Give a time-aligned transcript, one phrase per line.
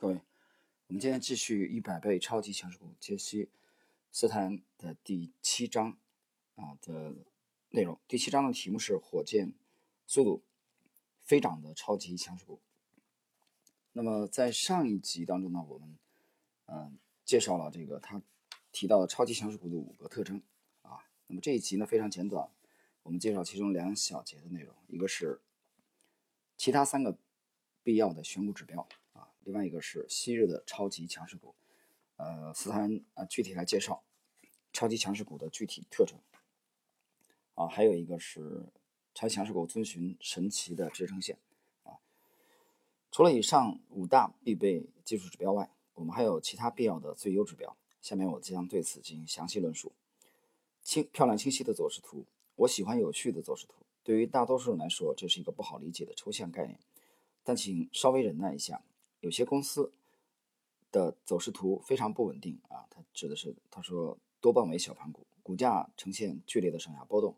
[0.00, 0.14] 各位，
[0.86, 3.50] 我们今天继续一百倍超级强势股解析
[4.12, 5.98] 斯坦的第七章
[6.54, 7.16] 啊的
[7.70, 7.98] 内容。
[8.06, 9.54] 第七章的题目是火箭
[10.06, 10.44] 速度
[11.24, 12.60] 飞涨的超级强势股。
[13.90, 15.98] 那么在上一集当中呢，我们
[16.66, 18.22] 嗯介绍了这个他
[18.70, 20.40] 提到的超级强势股的五个特征
[20.82, 21.10] 啊。
[21.26, 22.48] 那么这一集呢非常简短，
[23.02, 25.40] 我们介绍其中两小节的内容，一个是
[26.56, 27.18] 其他三个
[27.82, 28.88] 必要的选股指标。
[29.48, 31.54] 另外一个是昔日的超级强势股，
[32.16, 34.02] 呃，斯坦啊，具体来介绍
[34.74, 36.18] 超级强势股的具体特征
[37.54, 38.66] 啊，还有一个是
[39.14, 41.38] 超级强势股遵循神奇的支撑线
[41.84, 41.96] 啊。
[43.10, 47.74] 除了以上五大必备技术指标外，我们还有其他必要的最优指标。
[48.02, 49.92] 下面我将对此进行详细论述。
[50.82, 53.76] 清漂亮清晰的走势图，我喜欢有序的走势图。
[54.02, 56.78] 对于大多数人来说，这是一个不好理解的抽象概念，
[57.42, 58.82] 但请稍微忍耐一下。
[59.20, 59.92] 有些公司
[60.90, 67.36] 的走势图非常不稳定啊，它指的是他说多半为小盘股，股价呈现剧烈的上下波动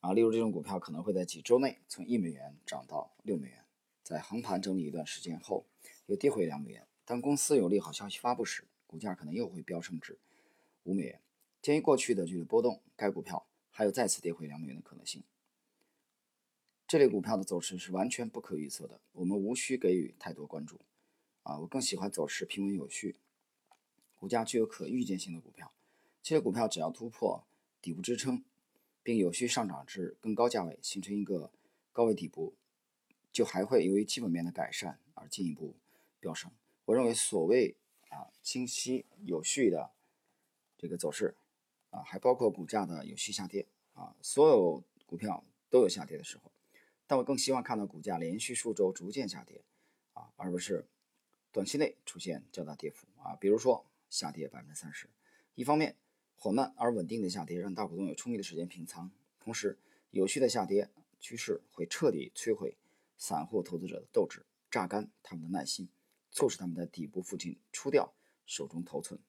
[0.00, 0.12] 啊。
[0.12, 3.64] 例如这种股票可能会在几周内从一美元涨到六美元，
[4.02, 5.64] 在横盘整理一段时间后
[6.06, 6.86] 又跌回两美元。
[7.04, 10.18] 当公司有利好消息发布时，股价可能又会飙升至
[10.84, 11.20] 五美元。
[11.60, 15.22] 鉴于过去的剧烈波动，该股票还有再次跌回两美元的可能性。
[16.86, 20.78] 这类股票的走势是完全不可预测的，我们无需给予太多关注。
[21.44, 23.16] 啊，我更喜欢走势平稳有序、
[24.16, 25.72] 股价具有可预见性的股票。
[26.22, 27.44] 这些股票只要突破
[27.82, 28.42] 底部支撑，
[29.02, 31.52] 并有序上涨至更高价位，形成一个
[31.92, 32.54] 高位底部，
[33.30, 35.76] 就还会由于基本面的改善而进一步
[36.18, 36.50] 飙升。
[36.86, 37.76] 我认为，所谓
[38.08, 39.90] 啊清晰有序的
[40.78, 41.36] 这个走势
[41.90, 44.16] 啊，还包括股价的有序下跌啊。
[44.22, 46.50] 所有股票都有下跌的时候，
[47.06, 49.62] 但我更希望看到股价连续数周逐渐下跌
[50.14, 50.86] 啊，而不是。
[51.54, 55.08] 短期内出现较大跌幅啊，比如说下跌百分之三十。
[55.54, 55.94] 一方面，
[56.34, 59.78] 缓慢而稳定的下跌让大股东有充裕的时间平仓；同时，
[60.10, 62.76] 有序的下跌趋势会彻底摧毁
[63.16, 65.88] 散户投资者的斗志，榨干他们的耐心，
[66.32, 68.12] 促使他们在底部附近出掉
[68.44, 69.20] 手中头寸。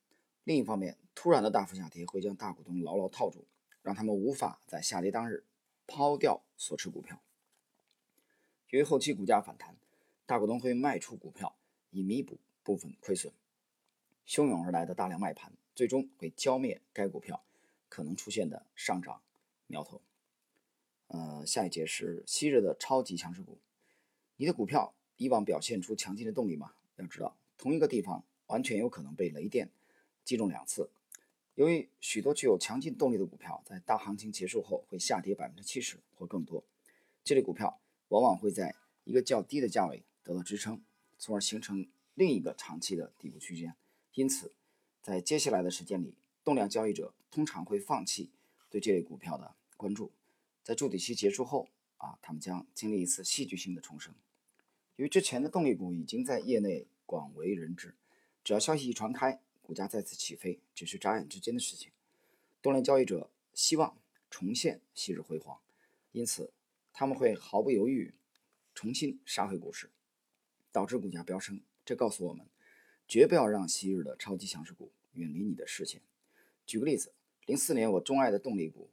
[0.46, 3.46] 另一方面，突然的大幅下跌会将大股东牢牢套住，
[3.84, 5.46] 让他们无法在下跌当日
[5.86, 7.22] 抛掉所持股票。
[8.70, 9.78] 由于后期股价反弹，
[10.26, 11.56] 大股东会卖出股票。
[11.96, 13.32] 以弥补部分亏损，
[14.28, 17.42] 汹涌而来的大量卖盘最终会浇灭该股票
[17.88, 19.22] 可能出现的上涨
[19.68, 20.02] 苗头。
[21.08, 23.58] 呃，下一节是昔日的超级强势股。
[24.36, 26.74] 你的股票以往表现出强劲的动力吗？
[26.98, 29.70] 要知道，同一个地方完全有可能被雷电
[30.26, 30.90] 击中两次。
[31.54, 36.62] 由于许多具有强劲动力的股票在大行情结束后会下跌百分之七十或更多，
[37.24, 37.80] 这类股票
[38.10, 38.76] 往往会在
[39.06, 40.82] 一个较低的价位得到支撑。
[41.18, 43.76] 从而形成另一个长期的底部区间，
[44.14, 44.54] 因此，
[45.02, 48.30] 在接下来的时间里，动量交易者通常会放弃
[48.70, 50.12] 对这类股票的关注。
[50.64, 54.14] 在筑底期结束后，啊，他们将经历一次戏剧性的重生。
[54.96, 57.96] 由于之前的动力股已经在业内广为人知，
[58.44, 61.92] 只要消息一传开，股价再次起飞只是眨眼之间的事情。
[62.62, 63.98] 动量交易者希望
[64.30, 65.60] 重现昔日辉煌，
[66.14, 66.52] 因此
[66.94, 68.14] 他们会毫不犹豫
[68.74, 69.90] 重新杀回股市。
[70.76, 72.46] 导致股价飙升，这告诉我们，
[73.08, 76.02] 绝不要让昔日的超级强势股远离你的视线。
[76.66, 77.14] 举个例子，
[77.46, 78.90] 零四年我钟爱的动力股，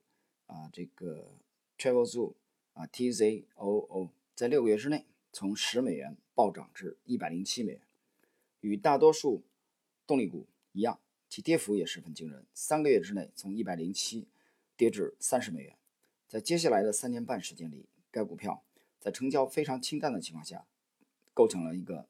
[0.46, 1.32] 啊，这个
[1.76, 2.34] Travel Zoo
[2.74, 7.80] 啊，TZOO，在六个月之内从十美元暴涨至一百零七美元，
[8.60, 9.42] 与大多数
[10.06, 14.28] 动力股一样，其跌幅也十分惊人，三个月之内从一百零七
[14.76, 15.76] 跌至三十美元。
[16.28, 18.62] 在接下来的三年半时间里，该股票
[19.00, 20.64] 在成交非常清淡的情况下。
[21.34, 22.08] 构成了一个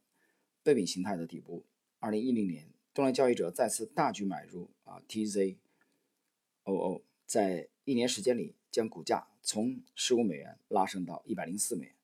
[0.63, 1.65] 背饼形态的底部。
[1.99, 5.57] 二零一零年，动量交易者再次大举买入啊，TZOO，
[7.27, 11.95] 在一年时间里将股价从十五美元拉升到一百零四美元，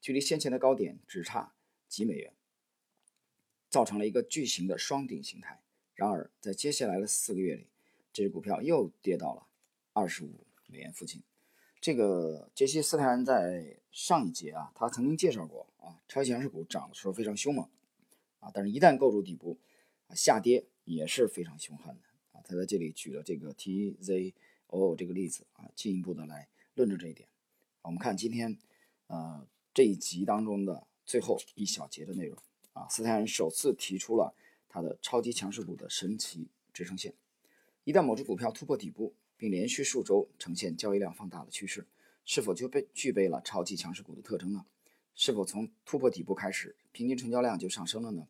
[0.00, 1.54] 距离先前的高点只差
[1.88, 2.32] 几美元，
[3.68, 5.62] 造成了一个巨型的双顶形态。
[5.94, 7.66] 然而，在接下来的四个月里，
[8.12, 9.46] 这只股票又跌到了
[9.92, 11.22] 二十五美元附近。
[11.80, 17.68] 这个杰西·斯泰恩在上一节啊，他曾经介绍过啊，超级强势股涨的时候非常凶猛
[18.38, 19.58] 啊，但是一旦构筑底部
[20.06, 22.40] 啊，下跌也是非常凶悍的啊。
[22.44, 27.28] 他在这里举了这个 TZO 这个例子啊，进一步的来论证这一点。
[27.82, 28.58] 我们看今天
[29.06, 32.38] 呃这一集当中的最后一小节的内容
[32.72, 34.34] 啊，斯泰恩首次提出了
[34.68, 37.14] 他的超级强势股的神奇支撑线，
[37.84, 39.14] 一旦某只股票突破底部。
[39.40, 41.86] 并连续数周呈现交易量放大的趋势，
[42.26, 44.66] 是否就被具备了超级强势股的特征呢？
[45.14, 48.26] 是否从突破底部开始，平均成交量就上升了呢？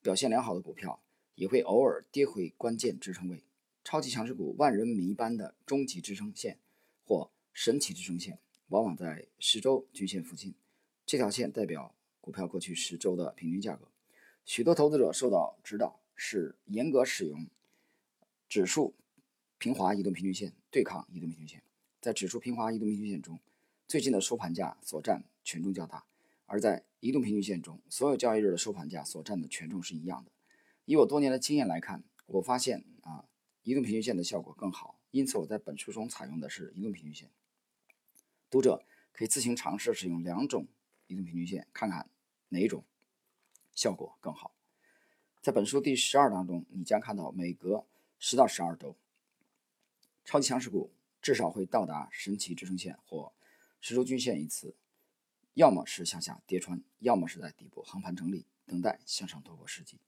[0.00, 1.02] 表现良好的股票
[1.34, 3.44] 也会偶尔跌回关键支撑位。
[3.82, 6.58] 超级强势股万人迷般的终极支撑线
[7.04, 8.38] 或神奇支撑线，
[8.68, 10.54] 往往在十周均线附近。
[11.04, 13.88] 这条线代表股票过去十周的平均价格。
[14.44, 17.46] 许多投资者受到指导是严格使用
[18.48, 18.94] 指数
[19.58, 21.62] 平滑移动平均线对抗移动平均线。
[22.00, 23.38] 在指数平滑移动平均线中，
[23.88, 26.06] 最近的收盘价所占权重较大；
[26.50, 30.32] 而在移动平均线中，所有交易日的收盘价所占的权重是一样的。
[30.84, 33.24] 以我多年的经验来看，我发现啊。
[33.62, 37.30] 移动平均线的效果更好，因此我在本书中采用的是移动平均线。
[38.48, 38.82] 读者
[39.12, 40.66] 可以自行尝试使用两种
[41.08, 42.08] 移动平均线，看看
[42.48, 42.82] 哪一种
[43.74, 44.54] 效果更好。
[45.42, 47.84] 在本书第十二章中，你将看到每隔
[48.18, 48.96] 十到十二周，
[50.24, 53.34] 超级强势股至少会到达神奇支撑线或
[53.82, 54.74] 十周均线一次，
[55.54, 59.98] 要么是向下跌穿，要么是在底部横盘整理，等待向上突破时机。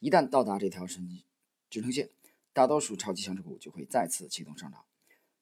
[0.00, 1.24] 一旦到达这条神奇
[1.70, 2.10] 支撑线，
[2.52, 4.84] 大多数超级强势股就会再次启动上涨，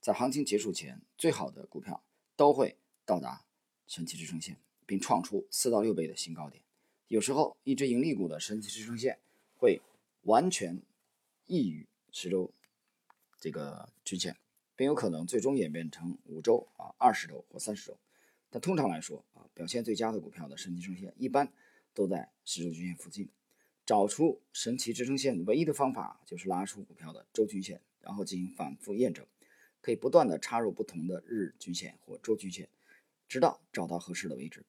[0.01, 2.03] 在行情结束前，最好的股票
[2.37, 3.45] 都会到达
[3.87, 6.63] 神奇支撑线，并创出四到六倍的新高点。
[7.09, 9.19] 有时候，一只盈利股的神奇支撑线
[9.57, 9.81] 会
[10.23, 10.83] 完全
[11.47, 12.51] 异于十周
[13.39, 14.37] 这个均线，
[14.75, 17.99] 并有可能最终演变成五周啊、二十周或三十周。
[18.51, 21.53] 但通常来说啊，表现最佳的股票的神奇支撑线一般
[21.93, 23.29] 都在十周均线附近。
[23.85, 29.25] 找出神奇支撑线唯一的方法就是拉出股票的周均线，然后进行反复验证，
[29.81, 32.69] 可以不断的插入不同的日均线或周均线，
[33.29, 34.65] 直到找到合适的位置。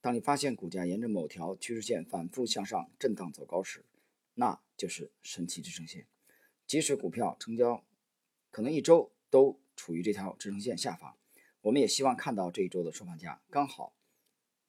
[0.00, 3.84] 当你发现股价沿着某条趋势线反复向上震荡走高时，
[4.34, 6.06] 那就是神奇支撑线。
[6.66, 7.84] 即使股票成交
[8.50, 11.14] 可能一周都处于这条支撑线下方，
[11.62, 13.94] 我们也希望看到这一周的收盘价刚好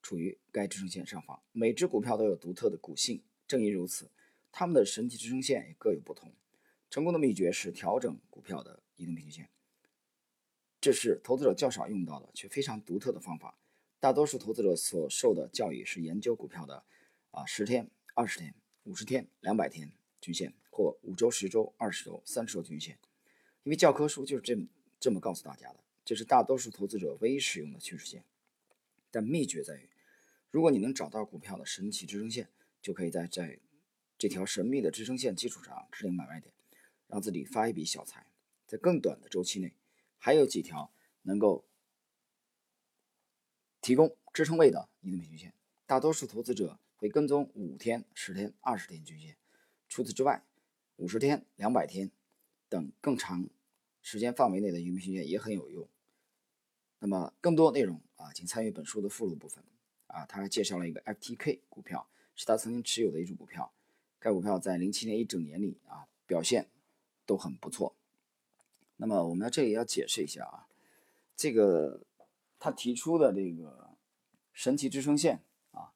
[0.02, 1.42] 处于该支撑线上方。
[1.52, 3.24] 每只股票都有独特的股性。
[3.46, 4.10] 正因如此，
[4.52, 6.34] 它们的神奇支撑线也各有不同。
[6.90, 9.50] 成功的秘诀是调整股票的移动平均线，
[10.80, 13.58] 这是投资者较少用到的却非常独特的方法。
[14.00, 16.84] 大多数投资者所受的教育是研究股票的
[17.32, 18.54] 啊十天、二十天、
[18.84, 19.92] 五十天、两百天
[20.22, 23.00] 均线，或五周、十周、二十周、三十周均线，
[23.64, 24.68] 因为教科书就是这么
[25.00, 25.83] 这么告诉大家的。
[26.04, 28.24] 这是大多数投资者唯一使用的趋势线。
[29.12, 29.90] 但秘诀在于，
[30.50, 32.50] 如果你能找到股票的神奇支撑线。
[32.84, 33.62] 就可以在在
[34.18, 36.54] 这条神秘的支撑线基础上制定买卖点，
[37.08, 38.28] 让自己发一笔小财。
[38.68, 39.74] 在更短的周期内，
[40.18, 40.92] 还有几条
[41.22, 41.64] 能够
[43.80, 45.54] 提供支撑位的移动平均线。
[45.86, 49.38] 大多数投资者会跟踪五天、十天、二十天均线。
[49.88, 50.44] 除此之外，
[50.98, 52.12] 五十天、两百天
[52.68, 53.50] 等更长
[54.02, 55.88] 时间范围内的移动平均线也很有用。
[57.04, 59.62] 那么更多内容啊，请参与本书的附录部分
[60.08, 62.08] 啊，他还介绍了一个 FTK 股票。
[62.34, 63.74] 是他曾经持有的一只股票，
[64.20, 66.70] 该股票在零七年一整年里啊表现
[67.26, 67.94] 都很不错。
[68.96, 70.66] 那么我们在这里要解释一下啊，
[71.36, 72.06] 这个
[72.58, 73.98] 他提出的这个
[74.54, 75.92] 神奇支撑线啊，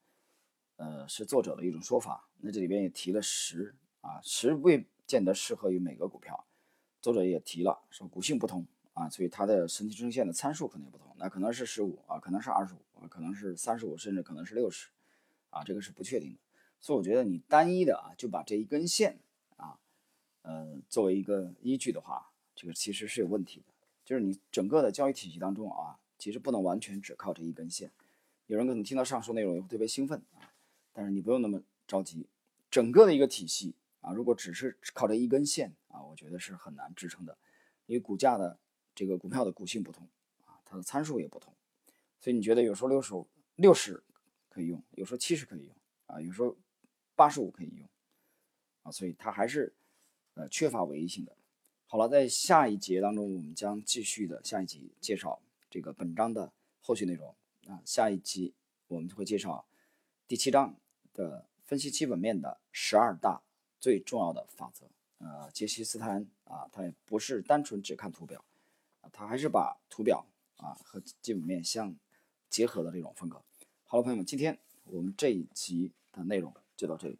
[0.75, 2.27] 呃是作者的一种说法。
[2.39, 6.45] 那这里边也提了十啊，十未见得适合于每个股票。
[7.01, 11.15] 作者也提了说股性不同啊，所以它的神奇支撑线的参数可能也不同。
[11.19, 14.89] 那可能是十五啊，可能是二十五啊，可能是三十五，甚至可能是六十。
[15.49, 16.39] 啊，这个是不确定的，
[16.79, 19.17] 所以我觉得你单一的啊，就把这一根线
[19.55, 19.79] 啊，
[20.41, 23.73] 呃，作为一个依据的话，这个其实是有问题的。
[24.03, 27.91] 就是你整个的交易体系当中啊，其实不能完全只靠这一根线。
[28.47, 30.51] 有人可能听到上述内容也会特别兴奋啊，
[30.91, 32.27] 但是你不用那么着急。
[32.69, 37.37] 整个的一个体系啊，如果只是靠这一根线啊，我觉得是很难支撑的，
[37.85, 38.59] 因为股价的
[38.97, 40.05] 这个股票的股性不同
[40.45, 41.53] 啊，它的参数也不同，
[42.19, 43.13] 所以你觉得有时候六十
[43.55, 44.03] 六十。
[44.49, 45.75] 可以用，有时候七十可以用
[46.07, 46.57] 啊，有时候
[47.15, 47.87] 八十五可以用
[48.81, 49.71] 啊，所以它还是
[50.33, 51.37] 呃缺乏唯一性的。
[51.85, 55.39] 好了，在下一节当中，我们将继续的下一集介绍
[55.69, 56.51] 这个本章的
[56.81, 57.35] 后续内容
[57.67, 57.79] 啊。
[57.85, 58.51] 下一集
[58.87, 59.63] 我们会介绍
[60.27, 60.75] 第七章
[61.13, 63.39] 的分析基本面的十二大
[63.79, 64.89] 最重要的法则。
[65.19, 68.43] 呃，杰西斯坦啊，他也不是单纯只看图表
[69.17, 71.95] 啊，他还是把图表啊和基本面相
[72.49, 73.43] 结合的这种风格。
[73.83, 77.17] 好了，朋友们，今天我们这一集的内容就到这里。